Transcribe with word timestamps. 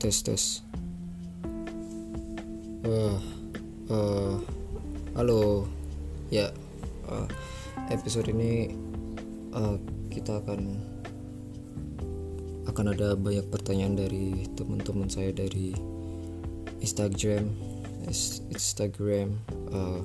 tes 0.00 0.24
tes. 0.24 0.64
Uh, 2.88 3.20
uh, 3.92 4.40
halo. 5.12 5.68
Ya 6.32 6.48
uh, 7.04 7.28
episode 7.92 8.32
ini 8.32 8.72
uh, 9.52 9.76
kita 10.08 10.40
akan 10.40 10.80
akan 12.64 12.86
ada 12.96 13.12
banyak 13.12 13.44
pertanyaan 13.52 14.00
dari 14.00 14.48
teman-teman 14.56 15.12
saya 15.12 15.36
dari 15.36 15.76
Instagram. 16.80 17.52
Instagram 18.48 19.36
uh, 19.68 20.00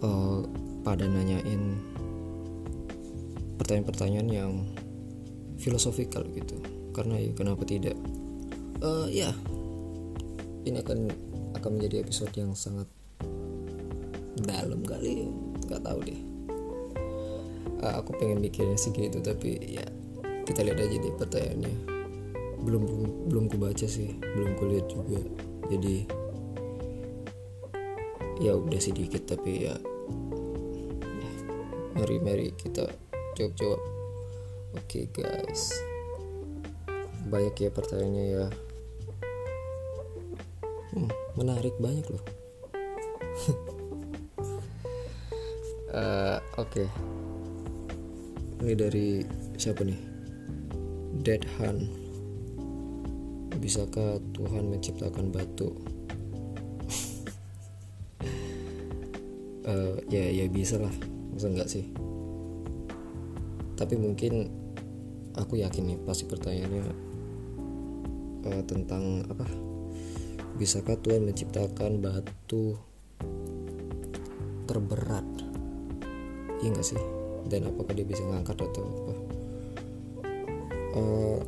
uh, 0.00 0.40
pada 0.80 1.04
nanyain 1.04 1.76
pertanyaan-pertanyaan 3.60 4.30
yang 4.32 4.52
filosofikal 5.60 6.24
gitu. 6.32 6.56
Karena 6.96 7.20
ya 7.20 7.36
kenapa 7.36 7.68
tidak 7.68 8.00
uh, 8.82 9.06
ya 9.08 9.30
ini 10.66 10.78
akan 10.82 11.10
akan 11.58 11.70
menjadi 11.78 12.02
episode 12.02 12.34
yang 12.34 12.52
sangat 12.58 12.86
dalam 14.42 14.82
kali. 14.82 15.30
Nggak 15.70 15.82
tahu 15.82 15.98
deh. 16.02 16.20
Uh, 17.82 17.94
aku 17.98 18.14
pengen 18.18 18.38
mikirnya 18.42 18.78
sih 18.78 18.94
gitu 18.94 19.18
tapi 19.22 19.58
ya 19.78 19.86
kita 20.46 20.66
lihat 20.66 20.82
aja 20.82 20.96
deh 20.98 21.14
pertanyaannya. 21.18 21.74
Belum 22.62 22.82
belum 22.86 23.10
belum 23.30 23.44
ku 23.50 23.56
baca 23.58 23.86
sih. 23.86 24.18
Belum 24.18 24.54
ku 24.58 24.66
lihat 24.70 24.86
juga. 24.90 25.18
Jadi 25.70 26.06
ya 28.42 28.58
udah 28.58 28.80
sedikit 28.82 29.22
tapi 29.22 29.70
ya, 29.70 29.74
ya 30.98 31.30
mari 31.94 32.18
mari 32.18 32.50
kita 32.58 32.90
jawab 33.38 33.54
jawab 33.54 33.82
oke 34.74 34.82
okay, 34.82 35.06
guys. 35.14 35.70
Banyak 37.30 37.54
ya 37.54 37.70
pertanyaannya 37.70 38.24
ya 38.34 38.44
hmm, 40.92 41.10
menarik 41.40 41.72
banyak 41.80 42.04
loh. 42.12 42.24
Uh, 45.92 46.38
oke. 46.62 46.68
Okay. 46.68 46.88
ini 48.62 48.74
dari 48.78 49.06
siapa 49.58 49.82
nih? 49.82 49.98
Dead 51.24 51.42
Han. 51.58 51.88
Bisakah 53.58 54.18
Tuhan 54.36 54.70
menciptakan 54.70 55.32
batu? 55.32 55.70
Uh, 59.66 59.98
ya 60.14 60.28
ya 60.28 60.46
bisa 60.46 60.78
lah. 60.78 60.94
Masa 61.32 61.46
enggak 61.48 61.70
sih? 61.72 61.88
Tapi 63.74 63.98
mungkin 63.98 64.46
aku 65.34 65.58
yakin 65.58 65.94
nih 65.94 65.98
pasti 66.04 66.28
pertanyaannya 66.28 66.84
uh, 68.46 68.62
tentang 68.68 69.24
apa 69.26 69.71
bisakah 70.56 71.00
Tuhan 71.00 71.24
menciptakan 71.24 72.04
batu 72.04 72.76
terberat? 74.68 75.24
Iya 76.60 76.68
enggak 76.76 76.86
sih? 76.86 77.02
Dan 77.48 77.72
apakah 77.72 77.92
dia 77.96 78.06
bisa 78.06 78.22
ngangkat 78.22 78.60
atau 78.60 78.82
apa? 78.84 79.14
Uh, 80.92 81.40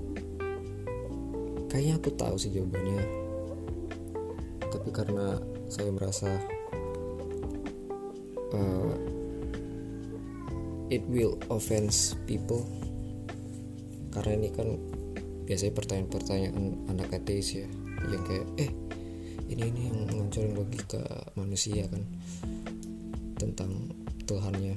kayaknya 1.68 2.00
aku 2.00 2.10
tahu 2.16 2.36
sih 2.40 2.50
jawabannya. 2.50 3.04
Tapi 4.72 4.88
karena 4.90 5.38
saya 5.68 5.90
merasa 5.92 6.30
uh, 8.56 8.94
it 10.88 11.04
will 11.10 11.36
offense 11.50 12.14
people 12.24 12.64
karena 14.14 14.38
ini 14.38 14.48
kan 14.54 14.78
biasanya 15.44 15.74
pertanyaan-pertanyaan 15.74 16.86
anak 16.88 17.10
ateis 17.18 17.50
ya 17.50 17.66
yang 18.10 18.24
kayak 18.24 18.46
eh 18.60 18.70
ini 19.48 19.62
ini 19.70 19.80
yang 19.92 19.98
ngancurin 20.08 20.56
logika 20.56 21.02
manusia 21.36 21.84
kan 21.88 22.02
tentang 23.36 23.92
Tuhannya 24.24 24.74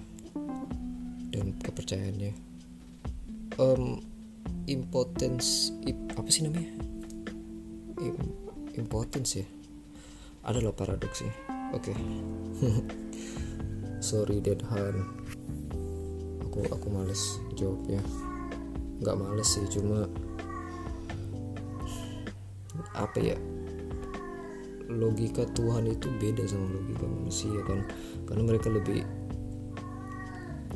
dan 1.31 1.55
kepercayaannya. 1.63 2.35
Um, 3.57 4.03
impotence 4.67 5.71
apa 6.13 6.27
sih 6.27 6.45
namanya? 6.45 6.71
Im, 8.03 8.17
impotence 8.75 9.39
ya? 9.41 9.47
Ada 10.43 10.61
loh 10.61 10.75
paradoks 10.75 11.23
sih 11.23 11.31
oke. 11.71 11.91
Okay. 11.91 11.97
sorry 14.07 14.39
dead 14.39 14.61
hand 14.69 15.03
aku 16.43 16.63
aku 16.69 16.87
males 16.89 17.39
jawabnya. 17.53 18.01
Nggak 19.01 19.15
males 19.19 19.47
sih 19.47 19.65
cuma 19.69 20.09
apa 22.95 23.19
ya 23.19 23.37
logika 24.87 25.43
Tuhan 25.51 25.91
itu 25.91 26.07
beda 26.15 26.47
sama 26.47 26.71
logika 26.71 27.05
manusia 27.05 27.59
kan. 27.67 27.83
Karena 28.23 28.43
mereka 28.47 28.67
lebih 28.71 29.03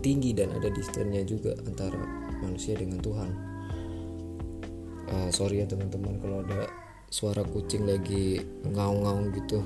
tinggi 0.03 0.35
dan 0.35 0.51
ada 0.51 0.67
distannya 0.67 1.23
juga 1.23 1.55
antara 1.63 1.99
manusia 2.43 2.75
dengan 2.75 2.99
Tuhan. 2.99 3.29
Uh, 5.11 5.29
sorry 5.31 5.63
ya 5.63 5.67
teman-teman 5.67 6.19
kalau 6.23 6.39
ada 6.47 6.71
suara 7.11 7.43
kucing 7.43 7.87
lagi 7.87 8.39
ngaung-ngaung 8.67 9.31
gitu. 9.35 9.59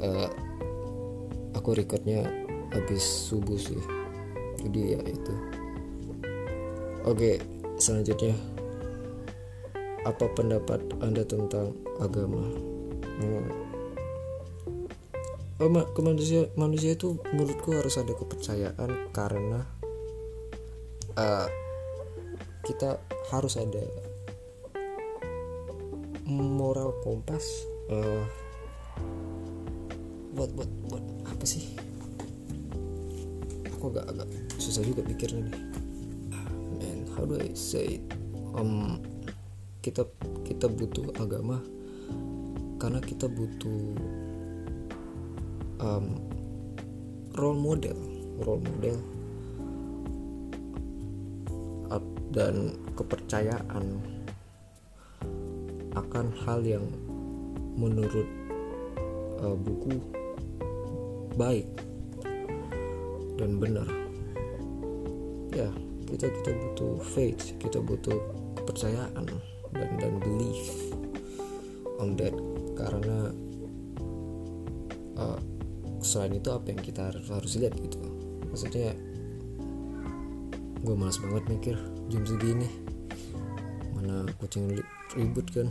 Uh, 0.00 0.28
aku 1.58 1.76
recordnya 1.76 2.24
habis 2.72 3.04
subuh 3.04 3.56
sih. 3.56 3.80
Jadi 4.60 4.96
ya 4.96 5.00
itu. 5.04 5.34
Oke 7.06 7.40
selanjutnya 7.78 8.34
apa 10.08 10.24
pendapat 10.32 10.80
anda 11.04 11.20
tentang 11.28 11.76
agama 12.00 12.48
hmm. 13.20 13.46
oh, 15.60 15.68
ke 15.92 16.00
manusia 16.00 16.48
manusia 16.56 16.96
itu 16.96 17.20
menurutku 17.36 17.76
harus 17.76 18.00
ada 18.00 18.16
kepercayaan 18.16 19.12
karena 19.12 19.68
uh, 21.20 21.48
kita 22.64 22.96
harus 23.28 23.60
ada 23.60 23.84
moral 26.24 26.96
kompas 27.04 27.68
uh, 27.92 28.24
buat 30.32 30.48
buat 30.56 30.70
buat 30.88 31.04
apa 31.28 31.44
sih 31.44 31.76
aku 33.68 33.92
agak 33.92 34.08
agak 34.08 34.28
susah 34.56 34.80
juga 34.88 35.04
pikirnya 35.04 35.52
nih 35.52 35.56
man 36.80 36.98
how 37.12 37.28
do 37.28 37.36
I 37.36 37.52
say 37.52 38.00
it? 38.00 38.04
um 38.56 38.96
kita 39.88 40.04
kita 40.44 40.68
butuh 40.68 41.08
agama 41.16 41.64
karena 42.76 43.00
kita 43.00 43.24
butuh 43.24 43.96
um, 45.80 46.20
role 47.32 47.56
model 47.56 47.96
role 48.44 48.60
model. 48.60 49.00
Dan 52.28 52.76
kepercayaan 52.92 53.98
akan 55.96 56.26
hal 56.44 56.60
yang 56.60 56.86
menurut 57.74 58.28
uh, 59.42 59.56
buku 59.56 59.96
baik 61.34 61.66
dan 63.40 63.56
benar. 63.58 63.88
Ya 65.56 65.72
kita 66.04 66.28
kita 66.30 66.50
butuh 66.52 67.00
faith 67.00 67.56
kita 67.58 67.80
butuh 67.80 68.20
kepercayaan 68.60 69.24
dan 69.74 69.90
dan 70.00 70.14
belief 70.22 70.88
on 71.98 72.14
that. 72.16 72.32
Karena 72.78 73.34
uh, 75.18 75.40
selain 76.00 76.38
itu 76.38 76.48
apa 76.54 76.70
yang 76.70 76.80
kita 76.80 77.10
harus, 77.10 77.26
harus 77.28 77.52
lihat 77.58 77.74
gitu. 77.76 77.98
Maksudnya 78.48 78.94
gue 80.78 80.94
malas 80.94 81.18
banget 81.18 81.44
mikir 81.50 81.76
jam 82.08 82.24
segini. 82.24 82.70
Mana 83.92 84.24
kucing 84.38 84.78
ribut 85.18 85.44
kan. 85.50 85.68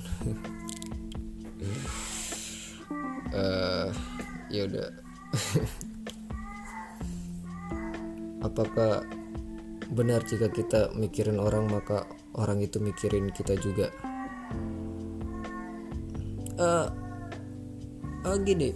Uh, 3.32 3.90
ya 4.54 4.68
udah. 4.68 4.92
Apakah 8.48 9.04
benar 9.88 10.20
jika 10.28 10.52
kita 10.52 10.92
mikirin 11.00 11.40
orang 11.40 11.72
maka 11.72 12.04
orang 12.38 12.62
itu 12.62 12.78
mikirin 12.78 13.34
kita 13.34 13.58
juga. 13.58 13.90
Uh, 16.58 16.90
uh, 18.26 18.38
gini 18.42 18.74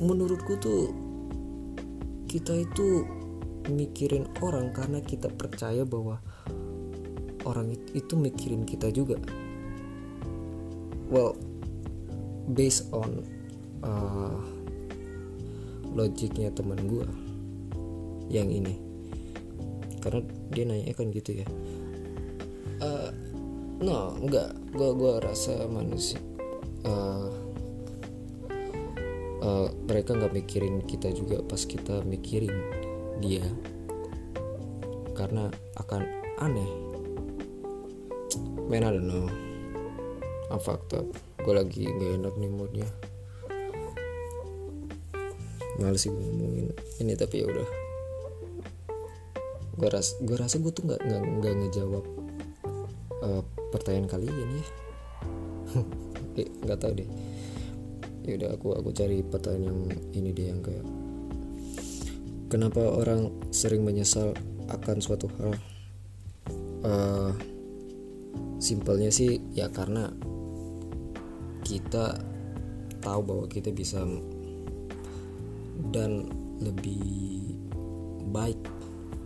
menurutku 0.00 0.56
tuh 0.56 0.88
kita 2.24 2.64
itu 2.64 3.04
mikirin 3.68 4.24
orang 4.40 4.72
karena 4.72 5.04
kita 5.04 5.28
percaya 5.28 5.84
bahwa 5.84 6.20
orang 7.44 7.76
itu 7.96 8.14
mikirin 8.16 8.64
kita 8.68 8.92
juga. 8.92 9.16
Well 11.08 11.36
based 12.52 12.88
on 12.92 13.24
uh, 13.84 14.40
logiknya 15.92 16.52
teman 16.52 16.80
gue 16.84 17.08
yang 18.28 18.48
ini. 18.52 18.76
Karena 19.98 20.20
dia 20.52 20.64
nanya 20.64 20.94
kan 20.94 21.10
gitu 21.12 21.42
ya 21.42 21.48
uh, 22.82 23.10
no 23.82 24.18
enggak. 24.18 24.54
Gue 24.74 24.90
gua 24.94 25.18
rasa 25.22 25.64
manusia 25.66 26.20
uh, 26.84 27.30
uh, 29.42 29.68
mereka 29.88 30.14
nggak 30.14 30.34
mikirin 30.34 30.84
kita 30.84 31.10
juga 31.10 31.42
pas 31.42 31.62
kita 31.62 32.04
mikirin 32.04 32.54
dia. 33.18 33.44
Karena 35.16 35.50
akan 35.80 36.02
aneh. 36.38 36.70
Man 38.68 38.84
I 38.84 38.92
don't 38.92 39.08
know. 39.08 39.26
I'm 40.48 40.60
gue 41.38 41.54
lagi 41.54 41.84
gak 41.88 42.12
enak 42.20 42.34
nih 42.40 42.50
moodnya. 42.52 42.88
Males 45.80 46.02
sih 46.04 46.12
ngomongin 46.12 46.72
ini 47.00 47.12
tapi 47.16 47.44
ya 47.44 47.46
udah. 47.48 47.68
Gue 49.76 49.88
ras 49.88 50.16
gue 50.20 50.36
rasa 50.36 50.60
gue 50.60 50.72
tuh 50.72 50.88
nggak 50.88 51.00
nggak 51.04 51.54
ngejawab 51.64 52.17
pertanyaan 53.70 54.08
kalian 54.08 54.48
ya. 54.58 54.64
Eh, 56.38 56.46
nggak 56.46 56.78
tahu 56.78 57.02
deh. 57.02 57.08
Ya 58.22 58.38
udah 58.38 58.54
aku 58.54 58.70
aku 58.70 58.94
cari 58.94 59.26
pertanyaan 59.26 59.74
yang 59.74 59.80
ini 60.14 60.30
deh 60.30 60.46
yang 60.54 60.62
kayak 60.62 60.86
kenapa 62.46 62.78
orang 62.78 63.34
sering 63.50 63.82
menyesal 63.82 64.38
akan 64.70 65.02
suatu 65.02 65.26
hal? 65.34 65.58
Uh, 66.78 67.34
simpelnya 68.62 69.10
sih 69.10 69.42
ya 69.50 69.66
karena 69.66 70.14
kita 71.66 72.22
tahu 73.02 73.20
bahwa 73.22 73.44
kita 73.50 73.74
bisa 73.74 74.02
dan 75.94 76.26
lebih 76.58 77.54
baik 78.34 78.58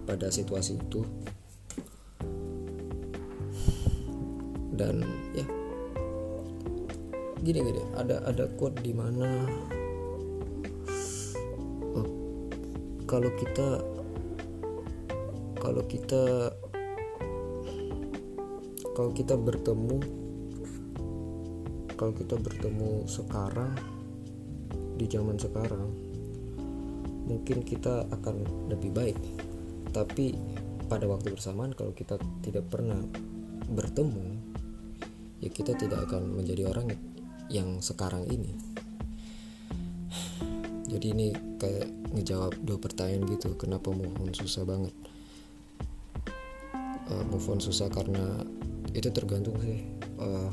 pada 0.04 0.28
situasi 0.28 0.76
itu 0.76 1.00
dan 4.82 5.06
ya. 5.30 5.46
Gini 7.38 7.58
gini. 7.62 7.82
Ada 7.94 8.26
ada 8.26 8.50
quote 8.58 8.82
di 8.82 8.90
mana 8.90 9.46
oh, 11.94 12.08
kalau 13.06 13.30
kita 13.38 13.78
kalau 15.62 15.82
kita 15.86 16.50
kalau 18.98 19.10
kita 19.14 19.38
bertemu 19.38 19.98
kalau 21.94 22.12
kita 22.18 22.34
bertemu 22.34 23.06
sekarang 23.06 23.78
di 24.98 25.06
zaman 25.06 25.38
sekarang 25.38 25.94
mungkin 27.30 27.62
kita 27.62 28.10
akan 28.10 28.66
lebih 28.66 28.90
baik. 28.90 29.18
Tapi 29.94 30.34
pada 30.90 31.06
waktu 31.06 31.30
bersamaan 31.30 31.70
kalau 31.78 31.94
kita 31.94 32.18
tidak 32.42 32.66
pernah 32.66 32.98
bertemu 33.70 34.51
ya 35.42 35.50
kita 35.50 35.74
tidak 35.74 36.06
akan 36.06 36.38
menjadi 36.38 36.70
orang 36.70 36.94
yang 37.50 37.82
sekarang 37.82 38.22
ini. 38.30 38.54
Jadi 40.86 41.06
ini 41.10 41.28
kayak 41.58 41.88
ngejawab 42.14 42.54
dua 42.62 42.78
pertanyaan 42.78 43.26
gitu 43.26 43.58
kenapa 43.58 43.90
move 43.90 44.14
on 44.22 44.30
susah 44.30 44.62
banget? 44.62 44.94
Uh, 47.10 47.24
move 47.26 47.44
on 47.50 47.58
susah 47.58 47.90
karena 47.90 48.46
itu 48.94 49.08
tergantung 49.10 49.56
sih 49.58 49.82
uh, 50.20 50.52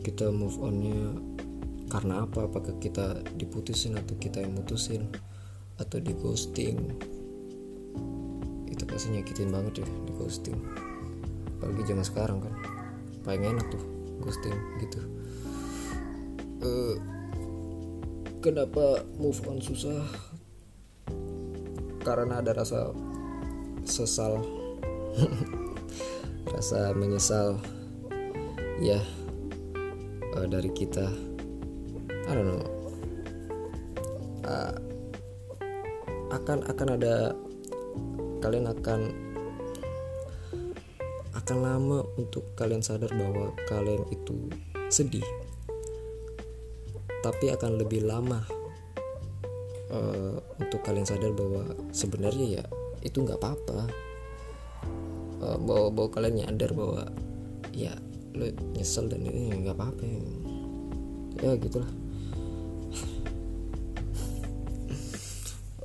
kita 0.00 0.30
move 0.32 0.56
onnya 0.62 1.12
karena 1.92 2.24
apa? 2.24 2.48
Apakah 2.48 2.80
kita 2.80 3.20
diputusin 3.36 4.00
atau 4.00 4.16
kita 4.16 4.40
yang 4.40 4.56
mutusin? 4.56 5.12
Atau 5.76 5.98
di 5.98 6.14
ghosting? 6.14 6.78
Itu 8.70 8.82
pasti 8.86 9.14
nyakitin 9.14 9.50
banget 9.50 9.82
ya 9.82 9.86
di 9.86 10.12
ghosting. 10.14 10.58
Apalagi 11.58 11.82
zaman 11.86 12.06
sekarang 12.06 12.38
kan 12.42 12.54
paling 13.24 13.56
enak 13.56 13.66
tuh 13.72 13.82
ghosting 14.20 14.54
gitu. 14.78 15.00
Uh, 16.60 16.96
kenapa 18.44 19.04
move 19.16 19.40
on 19.48 19.58
susah? 19.64 20.04
Karena 22.04 22.44
ada 22.44 22.52
rasa 22.52 22.92
sesal. 23.88 24.44
Rasa 26.44 26.92
menyesal. 26.92 27.56
Ya 28.78 29.00
uh, 30.36 30.46
dari 30.46 30.68
kita. 30.76 31.08
I 32.28 32.32
don't 32.36 32.44
know. 32.44 32.64
Uh, 34.44 34.76
akan 36.36 36.60
akan 36.68 36.88
ada 37.00 37.32
kalian 38.44 38.68
akan 38.68 39.23
akan 41.44 41.60
lama 41.60 42.00
untuk 42.16 42.56
kalian 42.56 42.80
sadar 42.80 43.12
bahwa 43.12 43.52
kalian 43.68 44.00
itu 44.08 44.48
sedih. 44.88 45.28
Tapi 47.20 47.52
akan 47.52 47.84
lebih 47.84 48.00
lama 48.08 48.40
uh, 49.92 50.40
untuk 50.56 50.80
kalian 50.80 51.04
sadar 51.04 51.36
bahwa 51.36 51.68
sebenarnya 51.92 52.46
ya 52.60 52.64
itu 53.04 53.20
nggak 53.20 53.36
apa-apa. 53.36 53.92
Uh, 55.44 55.60
bahwa 55.60 55.92
bahwa 55.92 56.08
kalian 56.16 56.48
nyadar 56.48 56.72
bahwa 56.72 57.12
ya 57.76 57.92
lo 58.32 58.48
nyesel 58.72 59.12
dan 59.12 59.28
ini 59.28 59.52
nggak 59.52 59.76
apa-apa. 59.76 60.00
Ya, 60.00 60.24
ya 61.44 61.52
gitulah. 61.60 61.92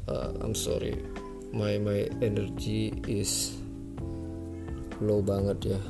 Uh, 0.08 0.32
I'm 0.48 0.56
sorry. 0.56 1.04
My 1.52 1.76
my 1.76 2.08
energy 2.24 2.96
is 3.04 3.59
low 5.00 5.24
banget 5.24 5.76
ya. 5.76 5.82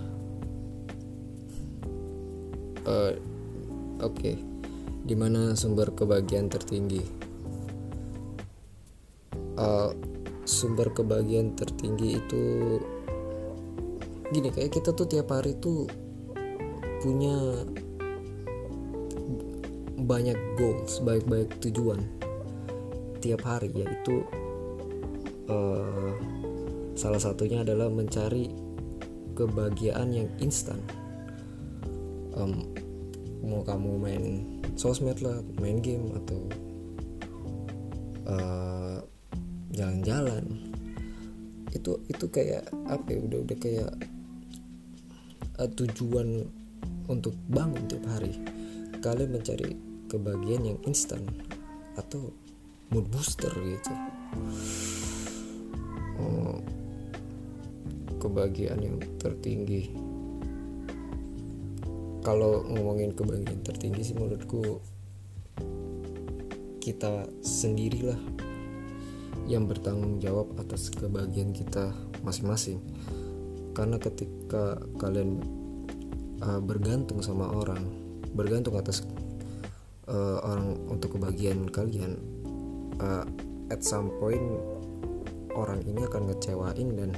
Uh, 2.85 3.13
oke. 4.01 4.15
Okay. 4.17 4.35
di 4.99 5.17
mana 5.17 5.57
sumber 5.57 5.89
kebahagiaan 5.89 6.53
tertinggi? 6.53 7.01
Uh, 9.57 9.89
sumber 10.45 10.93
kebahagiaan 10.93 11.57
tertinggi 11.57 12.21
itu 12.21 12.43
gini 14.29 14.53
kayak 14.53 14.77
kita 14.77 14.93
tuh 14.93 15.09
tiap 15.09 15.33
hari 15.33 15.57
tuh 15.57 15.89
punya 17.01 17.65
banyak 19.97 20.37
goals 20.61 21.01
baik-baik 21.01 21.49
tujuan. 21.57 22.05
Tiap 23.19 23.41
hari 23.41 23.73
yaitu 23.73 24.21
uh, 25.49 26.13
salah 26.93 27.19
satunya 27.19 27.65
adalah 27.65 27.89
mencari 27.89 28.68
kebahagiaan 29.39 30.11
yang 30.11 30.29
instan. 30.43 30.83
Um, 32.35 32.67
mau 33.39 33.63
kamu 33.63 33.91
main 33.95 34.23
sosmed 34.75 35.23
lah 35.23 35.39
main 35.63 35.79
game 35.79 36.11
atau 36.11 36.39
uh, 38.27 38.99
jalan-jalan 39.71 40.43
itu 41.71 41.95
itu 42.11 42.25
kayak 42.27 42.67
apa 42.91 43.07
ya 43.15 43.19
udah 43.23 43.39
udah 43.47 43.57
kayak 43.57 43.91
uh, 45.55 45.69
tujuan 45.79 46.43
untuk 47.07 47.33
bangun 47.47 47.87
tiap 47.87 48.03
hari. 48.11 48.35
Kalian 48.99 49.39
mencari 49.39 49.79
kebahagiaan 50.11 50.75
yang 50.75 50.79
instan 50.83 51.23
atau 51.95 52.35
mood 52.91 53.07
booster 53.07 53.51
gitu. 53.55 53.93
Oh, 56.19 56.59
kebahagiaan 58.19 58.83
yang 58.83 58.97
tertinggi. 59.17 59.95
Kalau 62.19 62.67
ngomongin 62.67 63.15
kebahagiaan 63.15 63.63
tertinggi 63.63 64.11
sih 64.11 64.15
menurutku 64.19 64.83
kita 66.83 67.25
sendirilah 67.39 68.19
yang 69.49 69.65
bertanggung 69.65 70.21
jawab 70.21 70.51
atas 70.61 70.91
kebahagiaan 70.91 71.55
kita 71.55 71.95
masing-masing. 72.21 72.83
Karena 73.73 73.95
ketika 73.97 74.77
kalian 74.99 75.39
uh, 76.43 76.59
bergantung 76.59 77.23
sama 77.23 77.47
orang 77.49 77.81
bergantung 78.33 78.77
atas 78.77 79.01
uh, 80.05 80.37
orang 80.45 80.77
untuk 80.89 81.17
kebahagiaan 81.17 81.65
kalian 81.69 82.19
uh, 83.01 83.25
at 83.73 83.81
some 83.81 84.13
point 84.21 84.43
orang 85.53 85.81
ini 85.85 86.05
akan 86.05 86.29
ngecewain 86.29 86.89
dan 86.93 87.09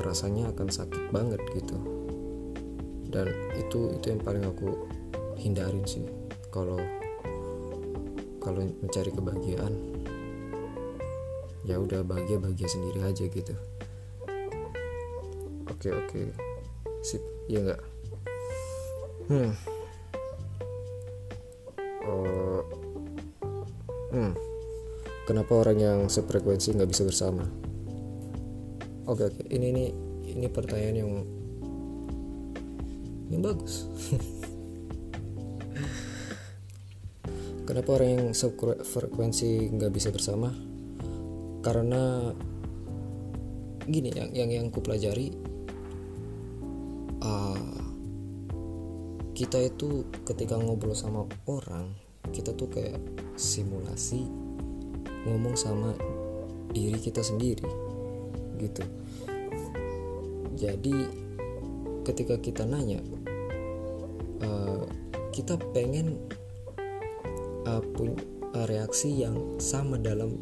rasanya 0.00 0.52
akan 0.52 0.68
sakit 0.68 1.12
banget 1.12 1.40
gitu. 1.54 1.76
Dan 3.08 3.30
itu 3.56 3.94
itu 3.96 4.06
yang 4.12 4.20
paling 4.20 4.44
aku 4.44 4.86
hindarin 5.40 5.84
sih. 5.88 6.04
Kalau 6.52 6.80
kalau 8.40 8.62
mencari 8.82 9.10
kebahagiaan 9.10 9.74
ya 11.66 11.82
udah 11.82 12.06
bahagia 12.06 12.38
bahagia 12.38 12.68
sendiri 12.70 13.02
aja 13.02 13.24
gitu. 13.26 13.54
Oke 15.70 15.90
oke. 15.92 16.22
Sip 17.02 17.22
ya 17.46 17.62
enggak 17.62 17.80
hmm. 19.30 19.52
Uh, 22.06 22.62
hmm. 24.14 24.32
Kenapa 25.26 25.52
orang 25.58 25.78
yang 25.78 25.98
sefrekuensi 26.06 26.74
nggak 26.78 26.90
bisa 26.90 27.02
bersama 27.02 27.65
oke 29.06 29.22
oke. 29.32 29.42
Ini 29.48 29.66
ini 29.70 29.84
ini 30.36 30.46
pertanyaan 30.50 30.96
yang 30.98 31.12
yang 33.30 33.42
bagus. 33.42 33.86
Kenapa 37.66 37.98
orang 37.98 38.10
yang 38.14 38.30
frekuensi 38.86 39.74
nggak 39.74 39.90
bisa 39.90 40.14
bersama? 40.14 40.54
Karena 41.66 42.30
gini 43.86 44.10
yang 44.14 44.30
yang 44.34 44.50
yang 44.50 44.66
ku 44.70 44.82
pelajari 44.82 45.30
uh, 47.22 47.78
kita 49.34 49.62
itu 49.62 50.06
ketika 50.26 50.58
ngobrol 50.58 50.94
sama 50.94 51.22
orang 51.46 51.94
kita 52.34 52.50
tuh 52.58 52.66
kayak 52.66 52.98
simulasi 53.38 54.26
ngomong 55.26 55.54
sama 55.54 55.94
diri 56.74 56.98
kita 56.98 57.22
sendiri 57.22 57.85
gitu. 58.56 58.82
Jadi 60.56 60.94
ketika 62.06 62.40
kita 62.40 62.64
nanya 62.64 63.02
uh, 64.40 64.84
kita 65.34 65.60
pengen 65.76 66.16
uh, 67.68 67.82
punya 67.92 68.16
uh, 68.56 68.64
reaksi 68.64 69.12
yang 69.12 69.36
sama 69.60 70.00
dalam 70.00 70.32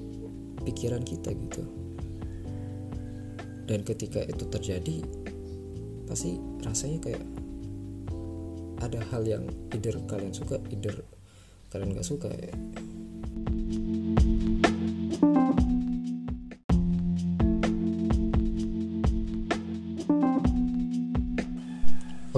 pikiran 0.62 1.02
kita 1.02 1.34
gitu. 1.34 1.62
Dan 3.64 3.80
ketika 3.80 4.20
itu 4.20 4.44
terjadi 4.46 5.02
pasti 6.04 6.36
rasanya 6.60 7.00
kayak 7.00 7.24
ada 8.84 9.00
hal 9.08 9.24
yang 9.24 9.48
either 9.72 9.96
kalian 10.04 10.36
suka 10.36 10.60
either 10.68 10.92
kalian 11.72 11.96
gak 11.96 12.04
suka 12.04 12.28
ya 12.28 12.52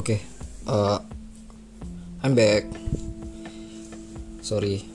Oke, 0.07 0.23
okay, 0.23 0.71
uh, 0.71 1.03
I'm 2.23 2.39
back. 2.39 2.63
Sorry, 4.39 4.87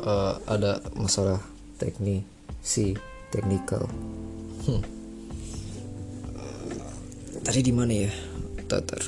uh, 0.00 0.40
ada 0.48 0.80
masalah 0.96 1.36
teknisi, 1.76 2.96
technical. 3.28 3.84
Hmm. 4.64 4.80
tadi 7.44 7.60
di 7.60 7.76
mana 7.76 8.08
ya, 8.08 8.12
Tatar? 8.64 9.04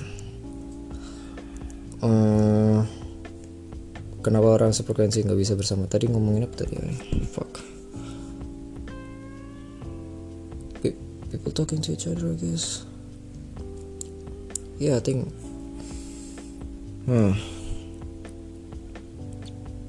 Uh, 2.05 2.85
kenapa 4.21 4.61
orang 4.61 4.77
sefrekuensi 4.77 5.25
nggak 5.25 5.41
bisa 5.41 5.57
bersama? 5.57 5.89
Tadi 5.89 6.13
ngomongin 6.13 6.45
apa 6.45 6.69
tadi? 6.69 6.77
Fuck. 7.33 7.65
People 11.33 11.53
talking 11.57 11.81
to 11.81 11.97
each 11.97 12.05
other, 12.05 12.29
I 12.29 12.37
guess 12.37 12.85
yeah, 14.79 14.97
I 14.97 15.01
think 15.01 15.33
hmm. 17.07 17.33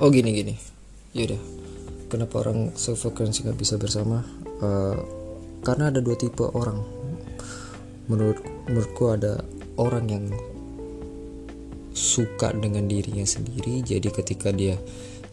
oh 0.01 0.09
gini 0.09 0.29
gini. 0.33 0.55
Yaudah 1.17 1.57
kenapa 2.07 2.47
orang 2.47 2.73
sefrekuensi 2.73 3.43
nggak 3.43 3.59
bisa 3.59 3.75
bersama? 3.75 4.23
Uh, 4.63 4.97
karena 5.61 5.91
ada 5.91 5.99
dua 5.99 6.15
tipe 6.15 6.47
orang. 6.47 6.79
Menurut 8.07 8.39
menurutku 8.71 9.11
ada 9.11 9.43
orang 9.75 10.05
yang 10.07 10.25
suka 11.91 12.55
dengan 12.55 12.87
dirinya 12.87 13.27
sendiri. 13.27 13.83
Jadi 13.83 14.07
ketika 14.09 14.49
dia 14.55 14.79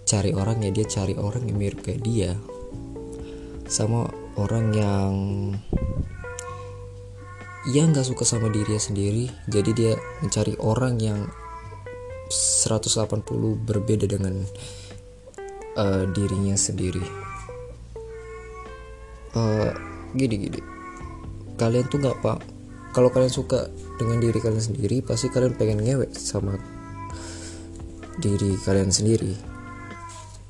cari 0.04 0.34
orang 0.34 0.60
ya 0.66 0.70
dia 0.74 0.86
cari 0.86 1.14
orang 1.14 1.46
yang 1.46 1.56
mirip 1.56 1.86
kayak 1.86 2.02
dia. 2.02 2.34
Sama 3.70 4.10
orang 4.36 4.66
yang 4.74 5.12
yang 7.70 7.96
nggak 7.96 8.04
suka 8.04 8.26
sama 8.26 8.50
dirinya 8.50 8.82
sendiri. 8.82 9.30
Jadi 9.46 9.70
dia 9.72 9.94
mencari 10.20 10.58
orang 10.60 10.98
yang 10.98 11.30
180 12.30 13.24
berbeda 13.64 14.06
dengan 14.08 14.44
uh, 15.76 16.04
dirinya 16.10 16.56
sendiri. 16.56 17.04
Uh, 19.34 19.70
gini 20.14 20.48
gini. 20.48 20.60
Kalian 21.54 21.86
tuh 21.90 22.02
nggak 22.02 22.18
pak 22.22 22.38
kalau 22.94 23.10
kalian 23.10 23.32
suka 23.34 23.66
dengan 23.98 24.22
diri 24.22 24.38
kalian 24.38 24.62
sendiri 24.62 25.02
pasti 25.02 25.26
kalian 25.26 25.58
pengen 25.58 25.82
ngewek 25.82 26.14
sama 26.14 26.54
diri 28.22 28.54
kalian 28.62 28.94
sendiri. 28.94 29.34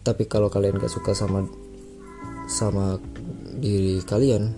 Tapi 0.05 0.29
kalau 0.29 0.53
kalian 0.53 0.77
gak 0.77 0.93
suka 0.93 1.17
sama 1.17 1.49
sama 2.45 3.01
diri 3.57 4.05
kalian 4.05 4.53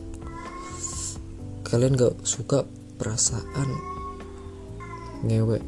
kalian 1.62 1.94
gak 1.94 2.18
suka 2.26 2.66
perasaan 2.99 3.70
ngewek 5.23 5.62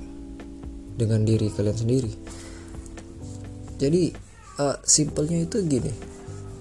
dengan 0.98 1.22
diri 1.22 1.46
kalian 1.54 1.78
sendiri. 1.78 2.12
Jadi 3.78 4.10
uh, 4.58 4.76
simpelnya 4.82 5.46
itu 5.46 5.62
gini. 5.62 5.94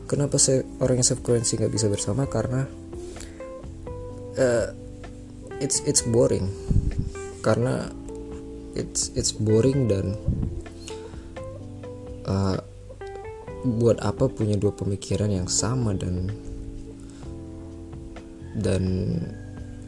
Kenapa 0.08 0.40
saya 0.40 0.64
orang 0.80 1.02
yang 1.02 1.08
sefrekuensi 1.10 1.58
nggak 1.60 1.74
bisa 1.74 1.90
bersama? 1.90 2.30
Karena 2.30 2.64
uh, 4.38 4.68
it's 5.58 5.82
it's 5.90 6.06
boring. 6.06 6.48
Karena 7.42 7.90
it's 8.78 9.10
it's 9.18 9.34
boring 9.34 9.90
dan 9.90 10.14
uh, 12.30 12.62
buat 13.66 13.98
apa 14.06 14.30
punya 14.30 14.56
dua 14.56 14.72
pemikiran 14.78 15.34
yang 15.34 15.50
sama 15.50 15.98
dan 15.98 16.30
dan 18.54 18.84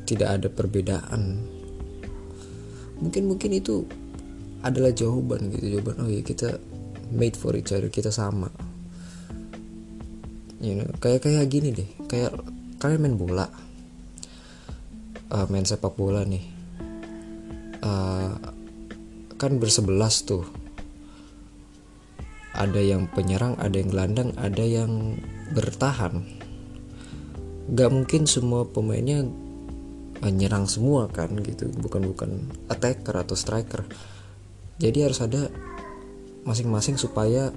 tidak 0.03 0.41
ada 0.41 0.47
perbedaan? 0.49 1.37
Mungkin 2.99 3.31
mungkin 3.31 3.55
itu 3.55 3.87
adalah 4.59 4.91
jawaban 4.91 5.51
gitu 5.55 5.79
jawaban 5.79 5.95
oh 6.03 6.09
ya 6.11 6.19
kita 6.19 6.59
made 7.09 7.35
for 7.39 7.55
each 7.55 7.71
other 7.71 7.87
kita 7.87 8.11
sama. 8.11 8.51
You 10.59 10.83
know 10.83 10.89
kayak 10.99 11.23
kayak 11.23 11.47
gini 11.47 11.71
deh 11.71 11.89
kayak 12.11 12.35
kalian 12.83 12.99
main 12.99 13.15
bola 13.15 13.47
uh, 15.31 15.45
main 15.47 15.63
sepak 15.63 15.95
bola 15.95 16.27
nih 16.27 16.43
uh, 17.83 18.35
kan 19.39 19.51
bersebelas 19.57 20.27
tuh. 20.27 20.43
Ada 22.49 22.81
yang 22.83 23.07
penyerang 23.07 23.55
ada 23.55 23.79
yang 23.79 23.89
gelandang 23.93 24.29
ada 24.35 24.63
yang 24.67 25.15
bertahan. 25.55 26.27
Nggak 27.71 27.89
mungkin 27.93 28.27
semua 28.27 28.67
pemainnya 28.67 29.23
menyerang 30.19 30.67
semua 30.67 31.07
kan 31.07 31.31
gitu 31.39 31.71
bukan 31.79 32.11
bukan 32.11 32.51
attacker 32.67 33.15
atau 33.23 33.39
striker 33.39 33.87
jadi 34.79 35.12
harus 35.12 35.19
ada 35.19 35.51
masing-masing 36.48 36.95
supaya 36.95 37.51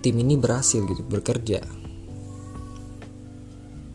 tim 0.00 0.16
ini 0.16 0.40
berhasil 0.40 0.80
gitu 0.88 1.04
bekerja. 1.04 1.60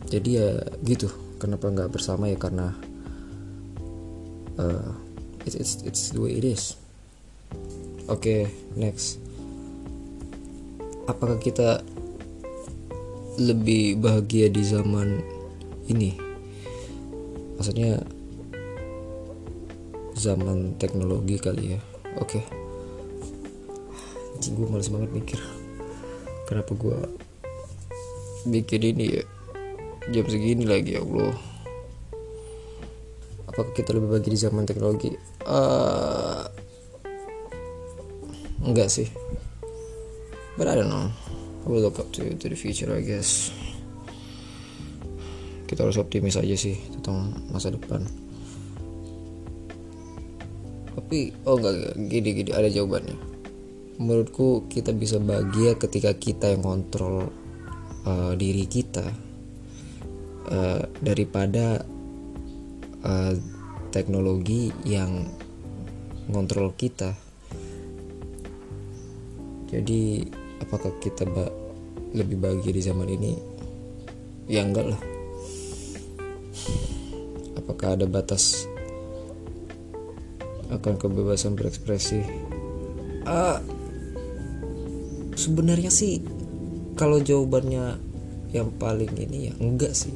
Jadi 0.06 0.30
ya 0.30 0.62
gitu 0.86 1.10
kenapa 1.42 1.66
nggak 1.74 1.90
bersama 1.90 2.30
ya? 2.30 2.38
Karena 2.38 2.70
uh, 4.62 4.94
it's, 5.42 5.58
it's 5.58 5.74
it's 5.82 6.02
the 6.14 6.22
way 6.22 6.38
it 6.38 6.46
is. 6.46 6.78
Oke 8.06 8.22
okay, 8.22 8.40
next. 8.78 9.18
Apakah 11.10 11.42
kita 11.42 11.82
lebih 13.42 13.98
bahagia 13.98 14.46
di 14.46 14.62
zaman 14.62 15.18
ini? 15.90 16.14
Maksudnya 17.58 18.06
zaman 20.14 20.78
teknologi 20.78 21.42
kali 21.42 21.74
ya 21.74 21.95
oke. 22.20 22.40
Okay. 22.40 22.44
gue 24.46 24.66
males 24.70 24.88
banget 24.92 25.10
mikir 25.10 25.40
kenapa 26.46 26.72
gue 26.78 26.98
bikin 28.46 28.94
ini 28.94 29.04
ya. 29.20 29.24
Jam 30.14 30.26
segini 30.30 30.62
lagi 30.62 30.94
ya 30.94 31.02
Allah. 31.02 31.34
Apakah 33.50 33.74
kita 33.74 33.90
lebih 33.90 34.14
bahagia 34.14 34.30
di 34.30 34.38
zaman 34.38 34.62
teknologi? 34.62 35.10
Uh, 35.42 36.46
enggak 38.62 38.86
sih. 38.86 39.10
But 40.54 40.70
I 40.70 40.78
don't 40.78 40.88
know. 40.88 41.10
I 41.10 41.66
will 41.66 41.82
look 41.82 41.98
up 41.98 42.14
to 42.14 42.22
to 42.22 42.46
the 42.46 42.54
future 42.54 42.94
I 42.94 43.02
guess. 43.02 43.50
Kita 45.66 45.82
harus 45.82 45.98
optimis 45.98 46.38
aja 46.38 46.54
sih 46.54 46.78
tentang 46.94 47.34
masa 47.50 47.74
depan 47.74 48.06
tapi 51.06 51.30
oh 51.46 51.54
enggak 51.54 51.94
gini 52.10 52.42
gini 52.42 52.50
ada 52.50 52.66
jawabannya. 52.66 53.14
Menurutku 54.02 54.66
kita 54.66 54.90
bisa 54.90 55.22
bahagia 55.22 55.78
ketika 55.78 56.10
kita 56.18 56.50
yang 56.50 56.66
kontrol 56.66 57.30
uh, 58.02 58.34
diri 58.34 58.66
kita 58.66 59.06
uh, 60.50 60.82
daripada 60.98 61.86
uh, 63.06 63.32
teknologi 63.94 64.74
yang 64.82 65.30
ngontrol 66.26 66.74
kita. 66.74 67.14
Jadi 69.70 70.26
apakah 70.58 70.90
kita 70.98 71.22
ba 71.22 71.46
lebih 72.18 72.42
bahagia 72.42 72.74
di 72.74 72.82
zaman 72.82 73.06
ini? 73.14 73.32
Ya 74.50 74.66
enggak 74.66 74.90
lah. 74.90 75.00
Apakah 77.54 77.94
ada 77.94 78.10
batas 78.10 78.66
akan 80.76 80.94
kebebasan 81.00 81.56
berekspresi? 81.56 82.20
Uh, 83.26 83.58
sebenarnya 85.34 85.90
sih 85.90 86.22
kalau 86.96 87.20
jawabannya 87.20 87.98
yang 88.54 88.72
paling 88.78 89.12
ini 89.18 89.50
ya 89.50 89.54
enggak 89.58 89.92
sih. 89.92 90.14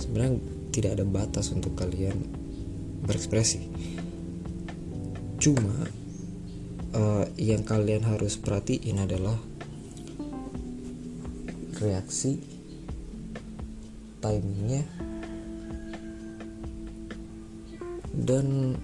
Sebenarnya 0.00 0.40
tidak 0.70 1.00
ada 1.00 1.04
batas 1.06 1.50
untuk 1.52 1.76
kalian 1.76 2.16
berekspresi. 3.04 3.66
Cuma 5.38 5.74
uh, 6.96 7.24
yang 7.36 7.66
kalian 7.66 8.06
harus 8.06 8.40
perhatiin 8.40 9.02
adalah 9.02 9.36
reaksi 11.82 12.40
timingnya 14.24 14.88
dan 18.14 18.78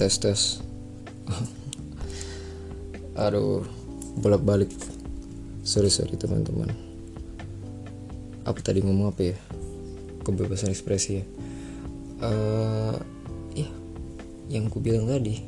tes 0.00 0.16
tes 0.16 0.64
aduh 3.20 3.60
bolak 4.16 4.40
balik 4.40 4.72
sorry 5.60 5.92
sorry 5.92 6.16
teman-teman. 6.16 6.72
Apa 8.48 8.64
tadi 8.64 8.80
ngomong 8.80 9.12
apa 9.12 9.36
ya? 9.36 9.36
Kebebasan 10.24 10.72
ekspresi 10.72 11.20
ya. 11.20 11.24
Uh, 12.24 12.96
ya 13.52 13.68
yang 14.48 14.72
ku 14.72 14.80
bilang 14.80 15.04
tadi 15.04 15.40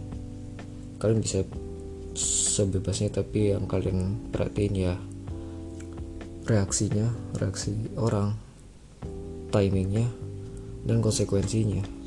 kalian 1.00 1.24
bisa 1.24 1.48
sebebasnya 2.52 3.08
tapi 3.08 3.56
yang 3.56 3.64
kalian 3.64 4.20
perhatiin 4.32 4.76
ya 4.76 4.94
reaksinya 6.44 7.08
reaksi 7.40 7.76
orang 7.96 8.36
timingnya 9.52 10.08
dan 10.84 11.00
konsekuensinya 11.04 12.01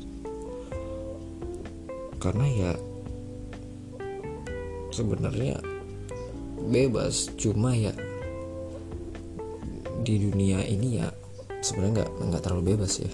karena 2.18 2.46
ya 2.48 2.72
sebenarnya 4.92 5.60
bebas. 6.66 7.30
Cuma 7.36 7.76
ya 7.76 7.92
di 10.06 10.14
dunia 10.22 10.62
ini 10.64 11.02
ya 11.02 11.10
sebenarnya 11.60 12.04
nggak 12.04 12.10
nggak 12.32 12.42
terlalu 12.42 12.76
bebas 12.76 12.92
ya. 13.02 13.12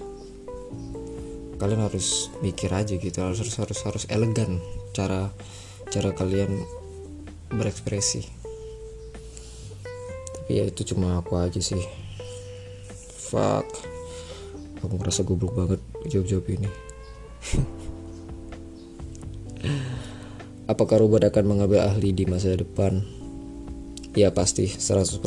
Kalian 1.59 1.87
harus 1.87 2.27
mikir 2.43 2.71
aja 2.71 2.95
gitu 2.99 3.17
harus 3.23 3.39
harus 3.39 3.55
harus 3.55 3.79
harus 3.83 4.03
elegan 4.11 4.59
cara 4.91 5.31
cara 5.91 6.11
kalian 6.15 6.63
berekspresi. 7.53 8.23
Tapi 10.33 10.59
ya 10.59 10.67
itu 10.67 10.83
cuma 10.95 11.19
aku 11.19 11.39
aja 11.39 11.59
sih. 11.59 11.83
Fuck. 13.31 13.67
Aku 14.83 14.99
ngerasa 14.99 15.23
goblok 15.23 15.55
banget 15.55 15.79
jawab 16.11 16.27
jawab 16.27 16.45
ini 16.51 16.67
Apakah 20.63 20.99
robot 20.99 21.27
akan 21.27 21.43
mengambil 21.43 21.83
ahli 21.83 22.15
di 22.15 22.23
masa 22.23 22.55
depan? 22.55 23.03
Ya 24.15 24.31
pasti 24.31 24.69
100% 24.69 25.19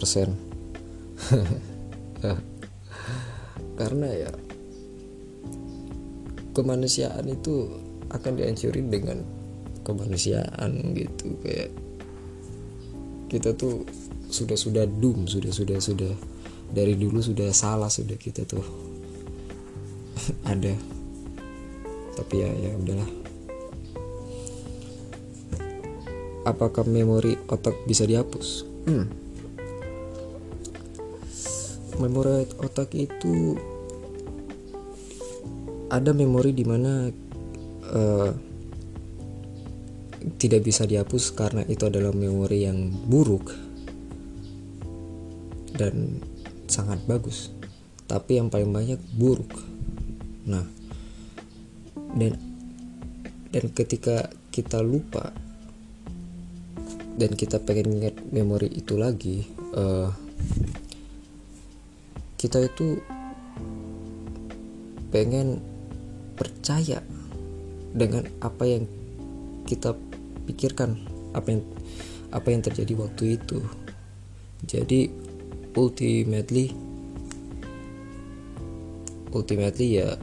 Karena 3.80 4.08
ya 4.14 4.32
Kemanusiaan 6.56 7.28
itu 7.28 7.68
akan 8.08 8.32
dihancurin 8.38 8.88
dengan 8.88 9.20
kemanusiaan 9.84 10.96
gitu 10.96 11.36
kayak 11.44 11.68
kita 13.28 13.52
tuh 13.52 13.84
sudah 14.32 14.56
sudah 14.56 14.88
doom 14.88 15.28
sudah 15.28 15.52
sudah 15.52 15.78
sudah 15.78 16.14
dari 16.72 16.96
dulu 16.96 17.20
sudah 17.20 17.52
salah 17.52 17.92
sudah 17.92 18.16
kita 18.16 18.48
tuh 18.48 18.64
ada. 20.52 20.72
Tapi 22.16 22.34
ya 22.40 22.48
ya 22.56 22.72
udahlah 22.72 23.25
apakah 26.46 26.86
memori 26.86 27.34
otak 27.50 27.74
bisa 27.90 28.06
dihapus? 28.06 28.62
Hmm. 28.86 29.10
Memori 31.98 32.46
otak 32.62 32.94
itu 32.94 33.58
ada 35.90 36.14
memori 36.14 36.54
di 36.54 36.62
mana 36.62 37.10
uh, 37.90 38.30
tidak 40.38 40.62
bisa 40.62 40.86
dihapus 40.86 41.34
karena 41.34 41.62
itu 41.66 41.86
adalah 41.86 42.14
memori 42.14 42.62
yang 42.62 42.90
buruk 43.10 43.50
dan 45.74 46.22
sangat 46.70 47.02
bagus. 47.10 47.50
Tapi 48.06 48.38
yang 48.38 48.54
paling 48.54 48.70
banyak 48.70 49.00
buruk. 49.18 49.50
Nah, 50.46 50.62
dan 52.14 52.38
dan 53.50 53.64
ketika 53.74 54.30
kita 54.54 54.78
lupa 54.84 55.34
dan 57.16 57.32
kita 57.32 57.56
pengen 57.64 58.00
ingat 58.00 58.16
memori 58.28 58.68
itu 58.68 58.94
lagi 59.00 59.48
uh, 59.72 60.12
kita 62.36 62.60
itu 62.68 63.00
pengen 65.08 65.64
percaya 66.36 67.00
dengan 67.96 68.28
apa 68.44 68.68
yang 68.68 68.84
kita 69.64 69.96
pikirkan 70.44 71.00
apa 71.32 71.56
yang 71.56 71.62
apa 72.30 72.48
yang 72.52 72.60
terjadi 72.60 72.92
waktu 73.00 73.40
itu. 73.40 73.64
Jadi 74.68 75.08
ultimately 75.72 76.76
ultimately 79.32 80.00
ya 80.00 80.16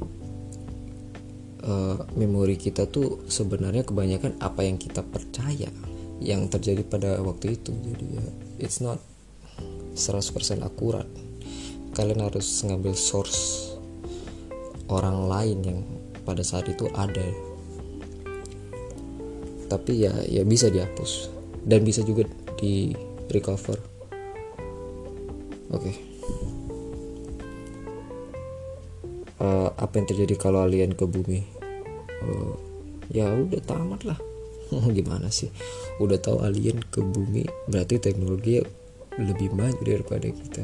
uh, 1.66 1.98
memori 2.14 2.58
kita 2.58 2.86
tuh 2.86 3.26
sebenarnya 3.26 3.86
kebanyakan 3.86 4.38
apa 4.42 4.62
yang 4.62 4.78
kita 4.78 5.02
percaya 5.02 5.70
yang 6.24 6.48
terjadi 6.48 6.82
pada 6.88 7.20
waktu 7.20 7.60
itu. 7.60 7.76
Jadi 7.76 8.06
ya 8.16 8.26
it's 8.64 8.80
not 8.80 8.98
100% 9.94 10.64
akurat. 10.64 11.06
Kalian 11.94 12.26
harus 12.26 12.48
ngambil 12.66 12.98
source 12.98 13.76
orang 14.90 15.30
lain 15.30 15.60
yang 15.62 15.80
pada 16.24 16.42
saat 16.42 16.66
itu 16.72 16.90
ada. 16.96 17.28
Tapi 19.68 20.08
ya 20.08 20.14
ya 20.26 20.42
bisa 20.48 20.72
dihapus 20.72 21.30
dan 21.68 21.84
bisa 21.84 22.02
juga 22.02 22.26
di 22.58 22.96
recover. 23.30 23.78
Oke. 25.74 25.90
Okay. 25.90 25.96
uh, 29.42 29.68
eh, 29.68 29.70
apa 29.76 29.94
yang 30.00 30.08
terjadi 30.08 30.36
kalau 30.40 30.64
alien 30.64 30.96
ke 30.96 31.04
bumi? 31.04 31.44
Uh, 32.24 32.56
ya 33.12 33.28
udah 33.36 33.60
tamat 33.68 34.08
lah 34.08 34.20
gimana 34.98 35.30
sih? 35.30 35.50
Udah 36.00 36.18
tahu 36.18 36.42
alien 36.46 36.82
ke 36.82 37.04
bumi 37.04 37.46
berarti 37.70 38.00
teknologi 38.00 38.64
lebih 39.20 39.54
maju 39.54 39.82
daripada 39.84 40.28
kita. 40.30 40.64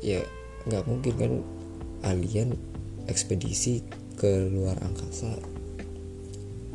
Ya 0.00 0.24
nggak 0.66 0.84
mungkin 0.88 1.14
kan 1.16 1.32
alien 2.04 2.56
ekspedisi 3.06 3.84
ke 4.16 4.48
luar 4.52 4.76
angkasa 4.84 5.32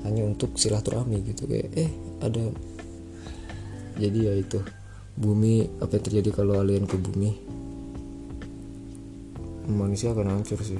hanya 0.06 0.21
untuk 0.25 0.56
silaturahmi 0.56 1.25
gitu. 1.34 1.49
Kayak 1.49 1.69
eh 1.75 1.91
ada. 2.21 2.45
Jadi 3.95 4.19
ya 4.28 4.34
itu 4.36 4.60
bumi 5.15 5.65
apa 5.80 5.97
yang 5.97 6.06
terjadi 6.06 6.30
kalau 6.36 6.60
alien 6.60 6.86
ke 6.86 6.99
bumi? 6.99 7.32
Manusia 9.65 10.13
akan 10.13 10.39
hancur 10.39 10.62
sih. 10.62 10.78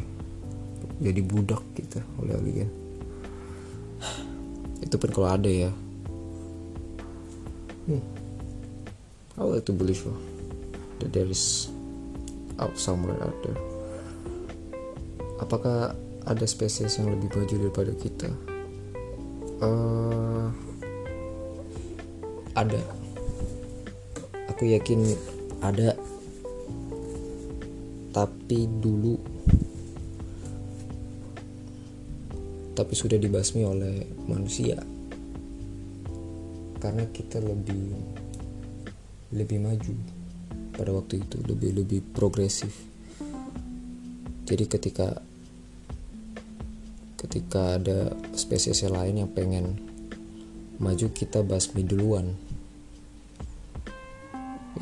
Jadi 1.02 1.20
budak 1.26 1.64
kita 1.76 2.00
oleh 2.22 2.38
alien 2.38 2.85
itu 4.84 4.96
pun 5.00 5.10
kalau 5.14 5.30
ada 5.32 5.48
ya. 5.48 5.72
Hmm. 7.86 8.04
I 9.36 9.44
would 9.44 9.60
like 9.60 9.68
to 9.68 9.76
believe 9.76 10.02
that 11.04 11.12
there 11.12 11.28
is 11.28 11.68
out 12.60 12.80
somewhere 12.80 13.20
out 13.20 13.36
there. 13.44 13.60
Apakah 15.44 15.92
ada 16.24 16.46
spesies 16.48 16.96
yang 16.96 17.12
lebih 17.12 17.28
maju 17.36 17.56
daripada 17.60 17.92
kita? 18.00 18.30
Uh, 19.60 20.48
ada. 22.56 22.80
Aku 24.56 24.64
yakin 24.72 25.04
ada. 25.60 26.00
Tapi 28.16 28.72
dulu 28.80 29.20
tapi 32.76 32.92
sudah 32.94 33.16
dibasmi 33.16 33.64
oleh 33.64 34.04
manusia. 34.28 34.76
Karena 36.84 37.08
kita 37.10 37.40
lebih 37.40 37.96
lebih 39.32 39.58
maju 39.64 39.96
pada 40.76 40.92
waktu 40.92 41.24
itu 41.24 41.40
lebih 41.48 41.72
lebih 41.82 42.00
progresif. 42.12 42.76
Jadi 44.46 44.68
ketika 44.68 45.24
ketika 47.16 47.80
ada 47.80 48.14
spesies 48.36 48.86
lain 48.86 49.24
yang 49.24 49.32
pengen 49.32 49.80
maju 50.78 51.08
kita 51.16 51.42
basmi 51.42 51.82
duluan. 51.82 52.36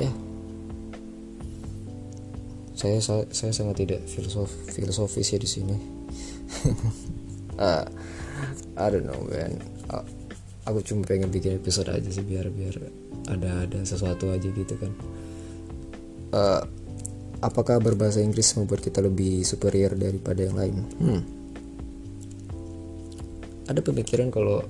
Ya. 0.02 0.10
Saya 2.74 2.98
saya, 3.00 3.54
sangat 3.54 3.86
tidak 3.86 4.02
filosof 4.10 4.50
filosofis 4.74 5.32
ya 5.32 5.38
di 5.38 5.48
sini 5.48 5.76
uh, 7.58 7.84
I 8.78 8.86
don't 8.90 9.06
know 9.06 9.20
man. 9.26 9.60
Uh, 9.90 10.04
aku 10.64 10.80
cuma 10.80 11.04
pengen 11.04 11.28
bikin 11.28 11.60
episode 11.60 11.92
aja 11.92 12.08
sih 12.08 12.24
biar 12.24 12.48
biar 12.48 12.80
ada 13.28 13.68
ada 13.68 13.78
sesuatu 13.84 14.32
aja 14.32 14.48
gitu 14.48 14.74
kan. 14.80 14.92
Uh, 16.34 16.62
apakah 17.44 17.78
berbahasa 17.78 18.24
Inggris 18.24 18.56
membuat 18.56 18.80
kita 18.82 19.04
lebih 19.04 19.44
superior 19.44 19.94
daripada 19.94 20.40
yang 20.42 20.56
lain? 20.56 20.76
Hmm. 20.98 21.22
ada 23.64 23.80
pemikiran 23.80 24.28
kalau 24.28 24.60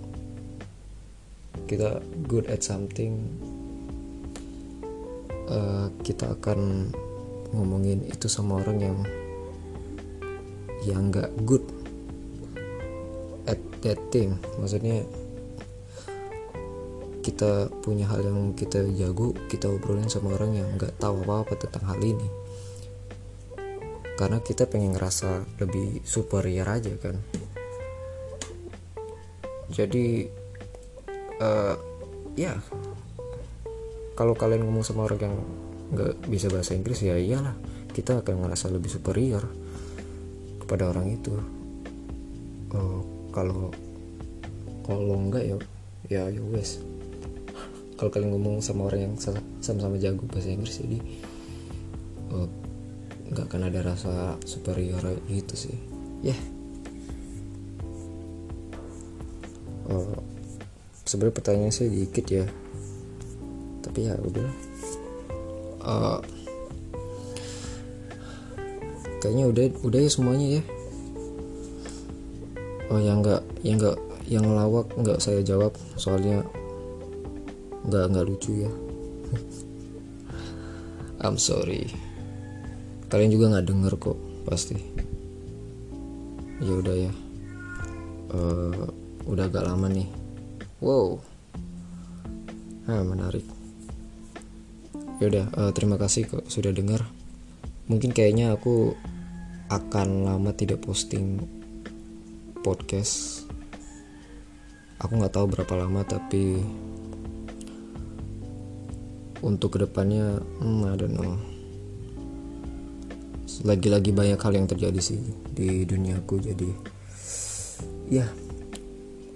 kita 1.67 1.99
good 2.31 2.47
at 2.47 2.63
something 2.63 3.27
uh, 5.51 5.91
kita 6.07 6.31
akan 6.39 6.93
ngomongin 7.55 8.07
itu 8.07 8.31
sama 8.31 8.63
orang 8.63 8.79
yang 8.79 8.99
yang 10.85 11.03
nggak 11.11 11.31
good 11.43 11.65
thing 14.09 14.41
maksudnya 14.57 15.05
kita 17.25 17.73
punya 17.81 18.05
hal 18.05 18.21
yang 18.21 18.53
kita 18.53 18.85
jago 18.93 19.33
kita 19.49 19.73
obrolin 19.73 20.13
sama 20.13 20.37
orang 20.37 20.61
yang 20.61 20.69
nggak 20.77 21.01
tahu 21.01 21.25
apa 21.25 21.35
apa 21.41 21.53
tentang 21.57 21.85
hal 21.89 22.01
ini. 22.05 22.29
Karena 24.21 24.45
kita 24.45 24.69
pengen 24.69 24.93
ngerasa 24.93 25.41
lebih 25.57 26.05
superior 26.05 26.69
aja 26.69 26.93
kan. 27.01 27.17
Jadi 29.73 30.29
uh, 31.41 31.75
ya 32.37 32.61
kalau 34.13 34.37
kalian 34.37 34.69
ngomong 34.69 34.85
sama 34.85 35.09
orang 35.09 35.33
yang 35.33 35.37
nggak 35.97 36.29
bisa 36.29 36.53
bahasa 36.53 36.77
Inggris 36.77 37.01
ya 37.01 37.17
iyalah 37.17 37.57
kita 37.97 38.21
akan 38.21 38.45
ngerasa 38.45 38.69
lebih 38.69 38.93
superior 38.93 39.49
kepada 40.61 40.93
orang 40.93 41.09
itu. 41.09 41.33
Uh, 42.77 43.14
kalau 43.35 43.75
kalau 44.87 45.19
enggak 45.19 45.43
ya 45.43 45.57
ya 46.07 46.23
ya 46.31 46.43
wes. 46.55 46.79
Kalau 47.99 48.11
kalian 48.11 48.31
ngomong 48.31 48.63
sama 48.63 48.87
orang 48.87 49.11
yang 49.11 49.15
sama-sama 49.59 49.99
jago 49.99 50.27
bahasa 50.31 50.55
Inggris 50.55 50.79
jadi 50.79 50.99
uh, 52.31 52.47
nggak 53.35 53.51
akan 53.51 53.63
ada 53.67 53.81
rasa 53.83 54.39
superior 54.47 55.03
gitu 55.27 55.55
sih. 55.59 55.75
Ya. 56.23 56.31
Yeah. 56.31 56.41
uh, 59.91 60.19
sebenarnya 61.05 61.37
pertanyaan 61.37 61.75
sih 61.75 61.91
dikit 61.91 62.27
ya. 62.31 62.47
Tapi 63.83 64.01
ya 64.07 64.15
udah. 64.21 64.49
Uh, 65.85 66.21
kayaknya 69.21 69.49
udah 69.49 69.65
udah 69.85 70.01
ya 70.05 70.11
semuanya 70.13 70.61
ya 70.61 70.63
oh 72.95 73.03
yang 73.03 73.19
nggak 73.19 73.43
yang 73.67 73.83
nggak 73.83 73.99
yang 74.31 74.47
lawak 74.47 74.87
nggak 74.95 75.19
saya 75.19 75.43
jawab 75.43 75.75
soalnya 75.99 76.47
nggak 77.91 78.05
nggak 78.15 78.27
lucu 78.31 78.63
ya. 78.63 78.71
I'm 81.27 81.35
sorry. 81.35 81.91
Kalian 83.11 83.35
juga 83.35 83.51
nggak 83.51 83.67
denger 83.67 83.93
kok 83.99 84.19
pasti. 84.47 84.79
Ya 86.63 86.73
udah 86.79 86.95
ya. 86.95 87.13
Uh, 88.31 88.87
udah 89.27 89.51
agak 89.51 89.67
lama 89.67 89.91
nih. 89.91 90.07
Wow. 90.79 91.19
Ah 92.87 93.03
menarik. 93.03 93.45
Ya 95.19 95.27
udah 95.27 95.47
uh, 95.59 95.73
terima 95.75 95.99
kasih 95.99 96.31
kok 96.31 96.47
sudah 96.47 96.71
dengar 96.71 97.03
mungkin 97.85 98.17
kayaknya 98.17 98.57
aku 98.57 98.97
akan 99.69 100.25
lama 100.25 100.51
tidak 100.57 100.85
posting 100.85 101.41
podcast. 102.65 103.45
Aku 105.05 105.21
nggak 105.21 105.37
tahu 105.37 105.53
berapa 105.53 105.75
lama 105.77 106.01
tapi 106.09 106.65
untuk 109.45 109.77
ke 109.77 109.85
depannya 109.85 110.41
hmm, 110.41 110.89
I 110.89 110.97
don't 110.97 111.13
know. 111.13 111.37
Lagi-lagi 113.69 114.17
banyak 114.17 114.41
hal 114.41 114.53
yang 114.57 114.65
terjadi 114.65 115.01
sih 115.05 115.21
di 115.53 115.85
duniaku 115.85 116.41
jadi 116.41 116.95
ya 118.09 118.27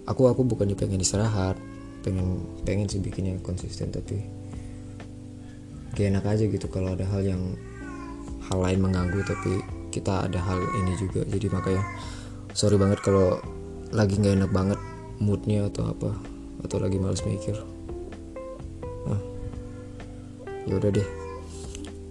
aku 0.05 0.29
aku 0.29 0.45
bukannya 0.45 0.77
pengen 0.77 1.01
istirahat 1.01 1.57
pengen 2.05 2.41
pengen 2.64 2.88
sih 2.88 3.01
bikinnya 3.01 3.37
konsisten 3.41 3.93
tapi 3.93 4.25
gak 5.97 6.09
enak 6.09 6.25
aja 6.25 6.45
gitu 6.49 6.69
kalau 6.69 6.93
ada 6.97 7.05
hal 7.09 7.25
yang 7.25 7.43
hal 8.49 8.59
lain 8.61 8.81
mengganggu 8.81 9.21
tapi 9.25 9.61
kita 9.88 10.29
ada 10.29 10.41
hal 10.41 10.61
ini 10.81 10.93
juga 11.01 11.25
jadi 11.29 11.49
makanya 11.53 11.85
sorry 12.59 12.75
banget 12.75 12.99
kalau 13.07 13.38
lagi 13.94 14.18
nggak 14.18 14.42
enak 14.42 14.51
banget 14.51 14.81
moodnya 15.23 15.71
atau 15.71 15.94
apa 15.94 16.11
atau 16.66 16.83
lagi 16.83 16.99
males 16.99 17.23
mikir. 17.23 17.55
Ya 20.68 20.77
udah 20.77 20.90
deh. 20.92 21.09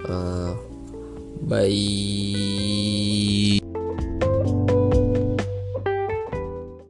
Uh, 0.07 0.55
bye 1.45 1.69